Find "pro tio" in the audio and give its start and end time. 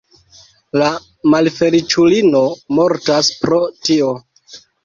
3.45-4.13